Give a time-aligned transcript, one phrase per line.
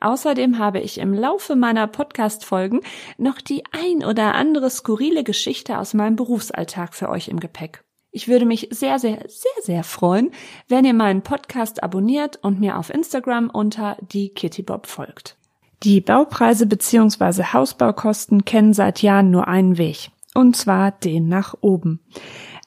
[0.00, 2.80] Außerdem habe ich im Laufe meiner Podcast-Folgen
[3.18, 7.82] noch die ein oder andere skurrile Geschichte aus meinem Berufsalltag für euch im Gepäck.
[8.10, 10.30] Ich würde mich sehr, sehr, sehr, sehr freuen,
[10.68, 15.36] wenn ihr meinen Podcast abonniert und mir auf Instagram unter die Kitty Bob folgt.
[15.82, 17.52] Die Baupreise bzw.
[17.52, 22.00] Hausbaukosten kennen seit Jahren nur einen Weg, und zwar den nach oben.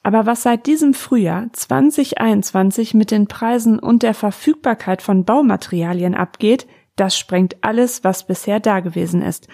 [0.02, 6.66] Aber was seit diesem Frühjahr 2021 mit den Preisen und der Verfügbarkeit von Baumaterialien abgeht,
[7.00, 9.48] das sprengt alles, was bisher dagewesen ist.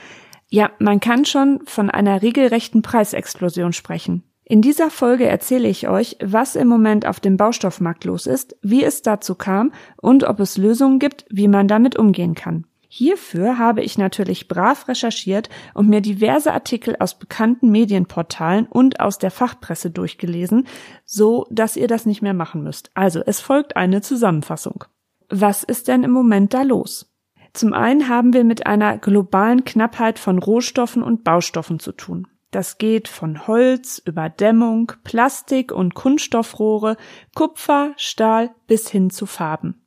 [0.49, 4.25] Ja, man kann schon von einer regelrechten Preisexplosion sprechen.
[4.45, 8.85] In dieser Folge erzähle ich euch, was im Moment auf dem Baustoffmarkt los ist, wie
[8.85, 12.67] es dazu kam und ob es Lösungen gibt, wie man damit umgehen kann.
[12.89, 19.19] Hierfür habe ich natürlich brav recherchiert und mir diverse Artikel aus bekannten Medienportalen und aus
[19.19, 20.67] der Fachpresse durchgelesen,
[21.05, 22.91] so dass ihr das nicht mehr machen müsst.
[22.95, 24.85] Also es folgt eine Zusammenfassung.
[25.29, 27.13] Was ist denn im Moment da los?
[27.57, 32.27] Zum einen haben wir mit einer globalen Knappheit von Rohstoffen und Baustoffen zu tun.
[32.51, 36.99] Das geht von Holz über Dämmung, Plastik und Kunststoffrohre,
[37.35, 39.87] Kupfer, Stahl bis hin zu Farben.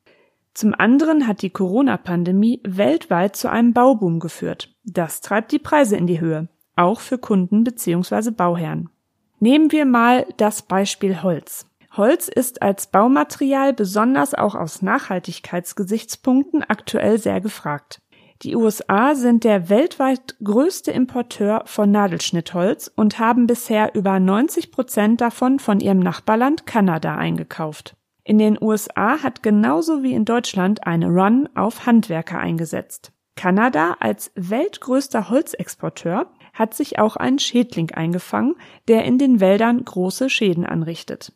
[0.56, 4.76] Zum anderen hat die Corona-Pandemie weltweit zu einem Bauboom geführt.
[4.84, 8.32] Das treibt die Preise in die Höhe, auch für Kunden bzw.
[8.32, 8.90] Bauherren.
[9.40, 11.69] Nehmen wir mal das Beispiel Holz.
[12.00, 18.02] Holz ist als Baumaterial besonders auch aus Nachhaltigkeitsgesichtspunkten aktuell sehr gefragt.
[18.42, 25.20] Die USA sind der weltweit größte Importeur von Nadelschnittholz und haben bisher über 90 Prozent
[25.20, 27.98] davon von ihrem Nachbarland Kanada eingekauft.
[28.24, 33.12] In den USA hat genauso wie in Deutschland eine Run auf Handwerker eingesetzt.
[33.36, 38.56] Kanada als weltgrößter Holzexporteur hat sich auch einen Schädling eingefangen,
[38.88, 41.34] der in den Wäldern große Schäden anrichtet.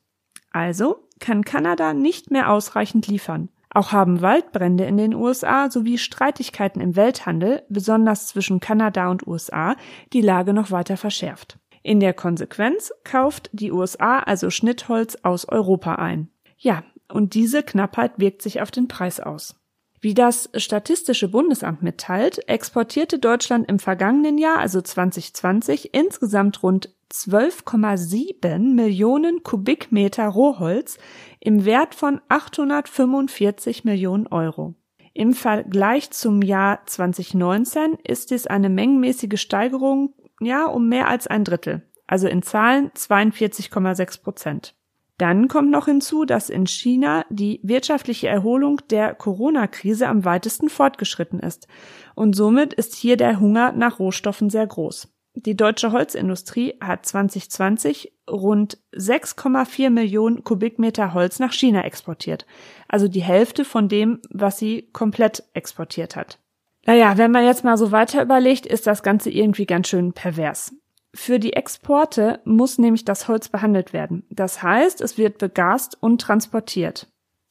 [0.53, 3.49] Also kann Kanada nicht mehr ausreichend liefern.
[3.73, 9.75] Auch haben Waldbrände in den USA sowie Streitigkeiten im Welthandel, besonders zwischen Kanada und USA,
[10.13, 11.57] die Lage noch weiter verschärft.
[11.81, 16.29] In der Konsequenz kauft die USA also Schnittholz aus Europa ein.
[16.57, 19.55] Ja, und diese Knappheit wirkt sich auf den Preis aus.
[19.99, 28.73] Wie das Statistische Bundesamt mitteilt, exportierte Deutschland im vergangenen Jahr, also 2020, insgesamt rund 12,7
[28.73, 30.97] Millionen Kubikmeter Rohholz
[31.39, 34.73] im Wert von 845 Millionen Euro.
[35.13, 41.43] Im Vergleich zum Jahr 2019 ist dies eine mengenmäßige Steigerung, ja, um mehr als ein
[41.43, 41.83] Drittel.
[42.07, 44.75] Also in Zahlen 42,6 Prozent.
[45.19, 51.39] Dann kommt noch hinzu, dass in China die wirtschaftliche Erholung der Corona-Krise am weitesten fortgeschritten
[51.39, 51.67] ist.
[52.15, 55.12] Und somit ist hier der Hunger nach Rohstoffen sehr groß.
[55.35, 62.45] Die deutsche Holzindustrie hat 2020 rund 6,4 Millionen Kubikmeter Holz nach China exportiert.
[62.87, 66.39] Also die Hälfte von dem, was sie komplett exportiert hat.
[66.85, 70.73] Naja, wenn man jetzt mal so weiter überlegt, ist das Ganze irgendwie ganz schön pervers.
[71.15, 74.25] Für die Exporte muss nämlich das Holz behandelt werden.
[74.29, 77.07] Das heißt, es wird begast und transportiert.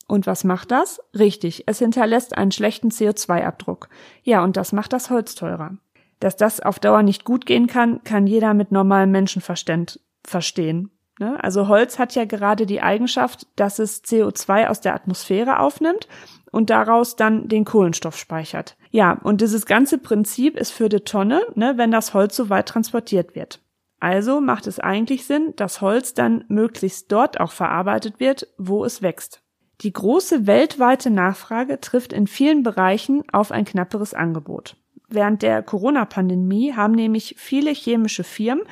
[0.08, 1.00] Und was macht das?
[1.16, 3.88] Richtig, es hinterlässt einen schlechten CO2-Abdruck.
[4.22, 5.78] Ja, und das macht das Holz teurer.
[6.22, 10.92] Dass das auf Dauer nicht gut gehen kann, kann jeder mit normalem Menschenverstand verstehen.
[11.18, 11.42] Ne?
[11.42, 16.06] Also Holz hat ja gerade die Eigenschaft, dass es CO2 aus der Atmosphäre aufnimmt
[16.52, 18.76] und daraus dann den Kohlenstoff speichert.
[18.92, 22.68] Ja, und dieses ganze Prinzip ist für die Tonne, ne, wenn das Holz so weit
[22.68, 23.60] transportiert wird.
[23.98, 29.02] Also macht es eigentlich Sinn, dass Holz dann möglichst dort auch verarbeitet wird, wo es
[29.02, 29.42] wächst.
[29.80, 34.76] Die große weltweite Nachfrage trifft in vielen Bereichen auf ein knapperes Angebot.
[35.12, 38.62] Während der Corona-Pandemie haben nämlich viele chemische Firmen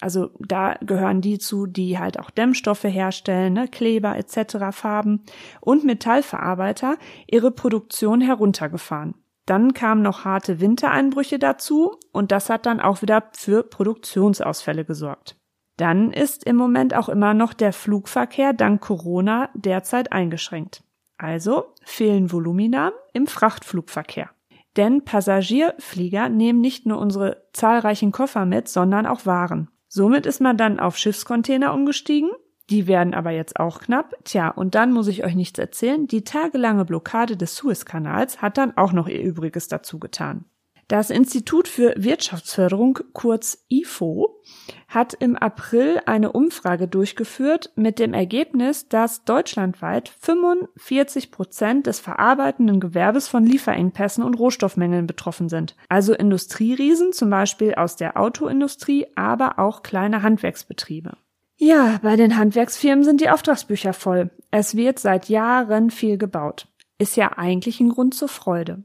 [0.00, 5.24] also da gehören die zu, die halt auch Dämmstoffe herstellen, ne, Kleber etc., Farben
[5.60, 6.96] und Metallverarbeiter
[7.26, 9.14] ihre Produktion heruntergefahren.
[9.46, 15.36] Dann kamen noch harte Wintereinbrüche dazu und das hat dann auch wieder für Produktionsausfälle gesorgt.
[15.76, 20.82] Dann ist im Moment auch immer noch der Flugverkehr dank Corona derzeit eingeschränkt.
[21.18, 24.30] Also fehlen Volumina im Frachtflugverkehr.
[24.76, 29.70] Denn Passagierflieger nehmen nicht nur unsere zahlreichen Koffer mit, sondern auch Waren.
[29.88, 32.30] Somit ist man dann auf Schiffscontainer umgestiegen.
[32.68, 34.14] Die werden aber jetzt auch knapp.
[34.24, 36.06] Tja, und dann muss ich euch nichts erzählen.
[36.06, 40.44] Die tagelange Blockade des Suezkanals hat dann auch noch ihr Übriges dazu getan.
[40.88, 44.40] Das Institut für Wirtschaftsförderung, kurz IFO,
[44.86, 52.78] hat im April eine Umfrage durchgeführt mit dem Ergebnis, dass deutschlandweit 45 Prozent des verarbeitenden
[52.78, 55.74] Gewerbes von Lieferengpässen und Rohstoffmängeln betroffen sind.
[55.88, 61.16] Also Industrieriesen, zum Beispiel aus der Autoindustrie, aber auch kleine Handwerksbetriebe.
[61.56, 64.30] Ja, bei den Handwerksfirmen sind die Auftragsbücher voll.
[64.52, 66.68] Es wird seit Jahren viel gebaut.
[66.98, 68.84] Ist ja eigentlich ein Grund zur Freude.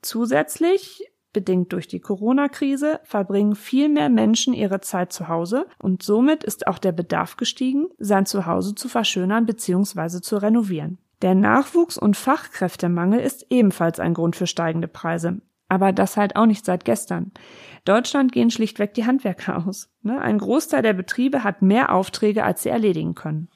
[0.00, 6.44] Zusätzlich Bedingt durch die Corona-Krise verbringen viel mehr Menschen ihre Zeit zu Hause und somit
[6.44, 10.20] ist auch der Bedarf gestiegen, sein Zuhause zu verschönern bzw.
[10.20, 10.98] zu renovieren.
[11.22, 15.40] Der Nachwuchs- und Fachkräftemangel ist ebenfalls ein Grund für steigende Preise.
[15.68, 17.32] Aber das halt auch nicht seit gestern.
[17.86, 19.88] Deutschland gehen schlichtweg die Handwerker aus.
[20.02, 20.20] Ne?
[20.20, 23.48] Ein Großteil der Betriebe hat mehr Aufträge, als sie erledigen können.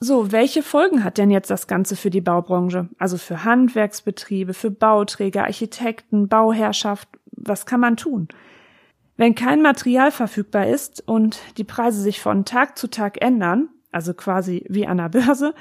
[0.00, 2.88] So, welche Folgen hat denn jetzt das Ganze für die Baubranche?
[2.98, 7.08] Also für Handwerksbetriebe, für Bauträger, Architekten, Bauherrschaft?
[7.40, 8.28] Was kann man tun?
[9.16, 14.14] Wenn kein Material verfügbar ist und die Preise sich von Tag zu Tag ändern, also
[14.14, 15.54] quasi wie an der Börse,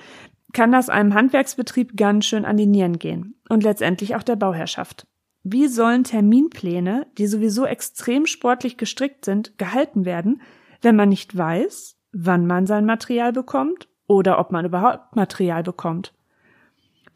[0.53, 5.07] kann das einem Handwerksbetrieb ganz schön an die Nieren gehen und letztendlich auch der Bauherrschaft.
[5.43, 10.41] Wie sollen Terminpläne, die sowieso extrem sportlich gestrickt sind, gehalten werden,
[10.81, 16.13] wenn man nicht weiß, wann man sein Material bekommt oder ob man überhaupt Material bekommt.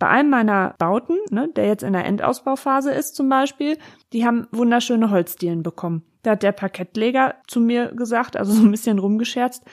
[0.01, 3.77] Bei einem meiner Bauten, ne, der jetzt in der Endausbauphase ist zum Beispiel,
[4.13, 6.01] die haben wunderschöne Holzdielen bekommen.
[6.23, 9.63] Da hat der Parkettleger zu mir gesagt, also so ein bisschen rumgescherzt,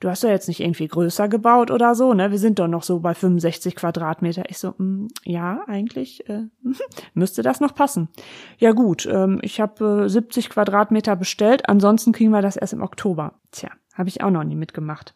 [0.00, 2.30] du hast ja jetzt nicht irgendwie größer gebaut oder so, ne?
[2.30, 4.44] Wir sind doch noch so bei 65 Quadratmeter.
[4.48, 6.44] Ich so, mh, mm, ja, eigentlich äh,
[7.12, 8.08] müsste das noch passen.
[8.56, 12.80] Ja gut, ähm, ich habe äh, 70 Quadratmeter bestellt, ansonsten kriegen wir das erst im
[12.80, 13.34] Oktober.
[13.50, 15.14] Tja, habe ich auch noch nie mitgemacht.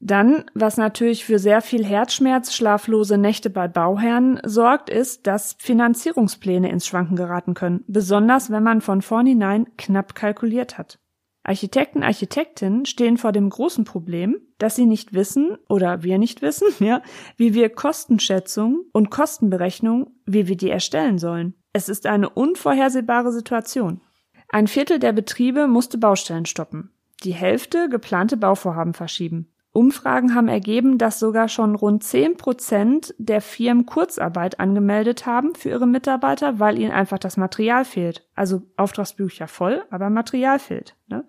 [0.00, 6.70] Dann, was natürlich für sehr viel Herzschmerz, schlaflose Nächte bei Bauherren sorgt, ist, dass Finanzierungspläne
[6.70, 11.00] ins Schwanken geraten können, besonders wenn man von vornherein knapp kalkuliert hat.
[11.42, 16.68] Architekten, Architektinnen stehen vor dem großen Problem, dass sie nicht wissen oder wir nicht wissen,
[16.78, 17.02] ja,
[17.36, 21.54] wie wir Kostenschätzung und Kostenberechnung, wie wir die erstellen sollen.
[21.72, 24.00] Es ist eine unvorhersehbare Situation.
[24.48, 26.90] Ein Viertel der Betriebe musste Baustellen stoppen.
[27.24, 29.48] Die Hälfte geplante Bauvorhaben verschieben.
[29.78, 35.68] Umfragen haben ergeben, dass sogar schon rund 10 Prozent der Firmen Kurzarbeit angemeldet haben für
[35.68, 38.26] ihre Mitarbeiter, weil ihnen einfach das Material fehlt.
[38.34, 40.96] Also Auftragsbücher voll, aber Material fehlt.
[41.06, 41.24] Ne?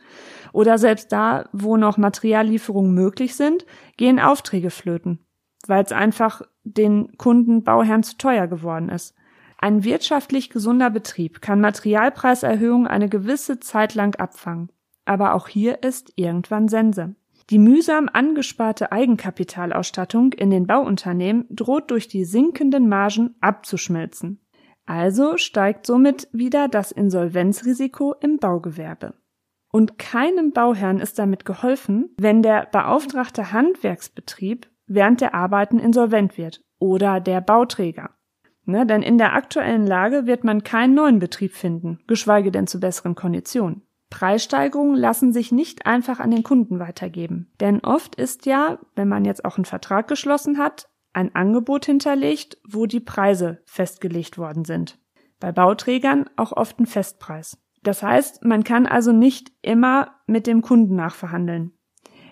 [0.51, 3.67] Oder selbst da, wo noch Materiallieferungen möglich sind,
[3.97, 5.19] gehen Aufträge flöten,
[5.67, 9.13] weil es einfach den Kunden, Bauherren zu teuer geworden ist.
[9.59, 14.71] Ein wirtschaftlich gesunder Betrieb kann Materialpreiserhöhungen eine gewisse Zeit lang abfangen.
[15.05, 17.13] Aber auch hier ist irgendwann Sense.
[17.49, 24.39] Die mühsam angesparte Eigenkapitalausstattung in den Bauunternehmen droht durch die sinkenden Margen abzuschmelzen.
[24.85, 29.15] Also steigt somit wieder das Insolvenzrisiko im Baugewerbe.
[29.71, 36.61] Und keinem Bauherrn ist damit geholfen, wenn der beauftragte Handwerksbetrieb während der Arbeiten insolvent wird
[36.79, 38.11] oder der Bauträger.
[38.65, 42.79] Ne, denn in der aktuellen Lage wird man keinen neuen Betrieb finden, geschweige denn zu
[42.79, 43.81] besseren Konditionen.
[44.09, 47.51] Preissteigerungen lassen sich nicht einfach an den Kunden weitergeben.
[47.59, 52.57] Denn oft ist ja, wenn man jetzt auch einen Vertrag geschlossen hat, ein Angebot hinterlegt,
[52.67, 54.99] wo die Preise festgelegt worden sind.
[55.39, 57.57] Bei Bauträgern auch oft ein Festpreis.
[57.83, 61.71] Das heißt, man kann also nicht immer mit dem Kunden nachverhandeln.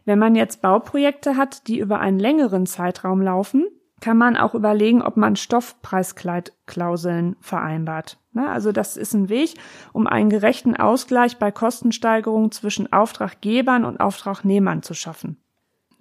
[0.05, 3.65] Wenn man jetzt Bauprojekte hat, die über einen längeren Zeitraum laufen,
[3.99, 8.19] kann man auch überlegen, ob man Stoffpreiskleidklauseln vereinbart.
[8.45, 9.55] Also das ist ein Weg,
[9.93, 15.37] um einen gerechten Ausgleich bei Kostensteigerungen zwischen Auftraggebern und Auftragnehmern zu schaffen.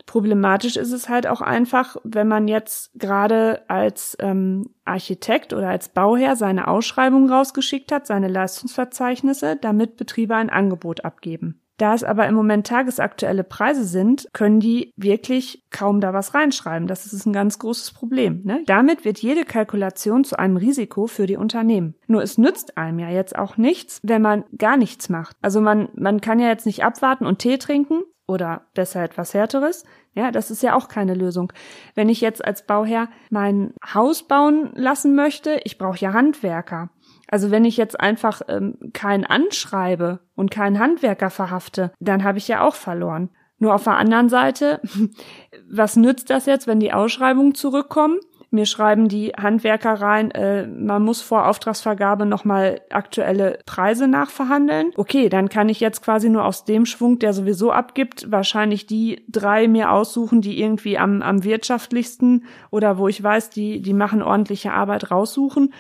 [0.07, 5.88] Problematisch ist es halt auch einfach, wenn man jetzt gerade als ähm, Architekt oder als
[5.88, 11.61] Bauherr seine Ausschreibung rausgeschickt hat, seine Leistungsverzeichnisse, damit Betriebe ein Angebot abgeben.
[11.76, 16.88] Da es aber im Moment tagesaktuelle Preise sind, können die wirklich kaum da was reinschreiben.
[16.88, 18.42] Das ist ein ganz großes Problem.
[18.45, 18.62] Ne?
[18.66, 21.95] Damit wird jede Kalkulation zu einem Risiko für die Unternehmen.
[22.06, 25.37] Nur es nützt einem ja jetzt auch nichts, wenn man gar nichts macht.
[25.42, 29.85] Also man, man kann ja jetzt nicht abwarten und Tee trinken oder besser etwas Härteres.
[30.14, 31.52] Ja, das ist ja auch keine Lösung.
[31.95, 36.90] Wenn ich jetzt als Bauherr mein Haus bauen lassen möchte, ich brauche ja Handwerker.
[37.28, 42.49] Also wenn ich jetzt einfach ähm, keinen anschreibe und keinen Handwerker verhafte, dann habe ich
[42.49, 43.30] ja auch verloren.
[43.59, 44.80] Nur auf der anderen Seite,
[45.71, 48.18] was nützt das jetzt, wenn die Ausschreibungen zurückkommen?
[48.50, 54.92] Mir schreiben die Handwerker rein, äh, man muss vor Auftragsvergabe nochmal aktuelle Preise nachverhandeln.
[54.97, 59.25] Okay, dann kann ich jetzt quasi nur aus dem Schwung, der sowieso abgibt, wahrscheinlich die
[59.28, 64.23] drei mir aussuchen, die irgendwie am, am wirtschaftlichsten oder wo ich weiß, die, die machen
[64.23, 65.75] ordentliche Arbeit raussuchen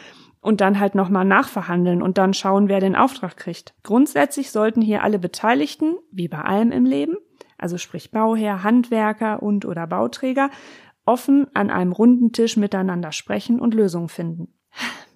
[0.46, 3.74] und dann halt nochmal nachverhandeln und dann schauen, wer den Auftrag kriegt.
[3.82, 7.16] Grundsätzlich sollten hier alle Beteiligten, wie bei allem im Leben,
[7.58, 10.50] also sprich Bauherr, Handwerker und oder Bauträger,
[11.04, 14.54] offen an einem runden Tisch miteinander sprechen und Lösungen finden.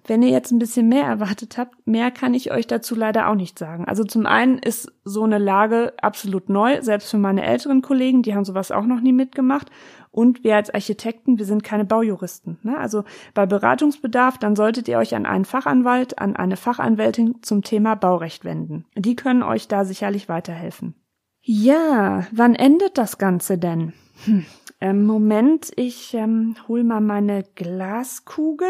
[0.05, 3.35] Wenn ihr jetzt ein bisschen mehr erwartet habt, mehr kann ich euch dazu leider auch
[3.35, 3.85] nicht sagen.
[3.85, 8.35] Also zum einen ist so eine Lage absolut neu, selbst für meine älteren Kollegen, die
[8.35, 9.69] haben sowas auch noch nie mitgemacht.
[10.11, 12.59] Und wir als Architekten, wir sind keine Baujuristen.
[12.63, 12.77] Ne?
[12.77, 17.95] Also bei Beratungsbedarf, dann solltet ihr euch an einen Fachanwalt, an eine Fachanwältin zum Thema
[17.95, 18.85] Baurecht wenden.
[18.95, 20.95] Die können euch da sicherlich weiterhelfen.
[21.41, 23.93] Ja, wann endet das Ganze denn?
[24.25, 24.45] Hm.
[24.81, 28.67] Ähm, Moment, ich ähm, hol mal meine Glaskugel.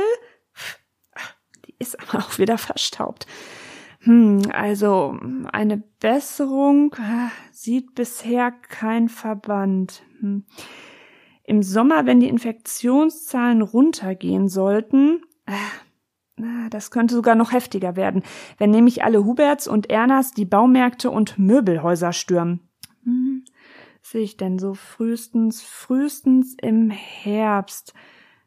[1.66, 3.26] Die ist aber auch wieder verstaubt.
[4.02, 5.18] Hm, also
[5.52, 10.04] eine Besserung ah, sieht bisher kein Verband.
[10.20, 10.46] Hm.
[11.52, 18.24] Im Sommer, wenn die Infektionszahlen runtergehen sollten, äh, das könnte sogar noch heftiger werden,
[18.58, 22.70] wenn nämlich alle Huberts und Ernas die Baumärkte und Möbelhäuser stürmen.
[23.04, 23.44] Hm,
[24.02, 27.94] sehe ich denn so frühestens, frühestens im Herbst.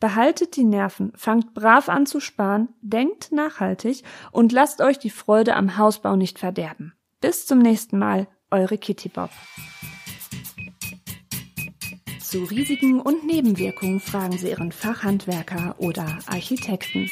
[0.00, 5.54] behaltet die Nerven, fangt brav an zu sparen, denkt nachhaltig und lasst euch die Freude
[5.54, 6.94] am Hausbau nicht verderben.
[7.20, 9.30] Bis zum nächsten Mal, eure Kitty Bob.
[12.32, 17.10] Zu Risiken und Nebenwirkungen fragen Sie Ihren Fachhandwerker oder Architekten.